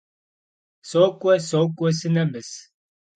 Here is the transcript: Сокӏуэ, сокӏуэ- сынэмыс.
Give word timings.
Сокӏуэ, 0.89 1.35
сокӏуэ- 1.49 1.89
сынэмыс. 1.97 2.49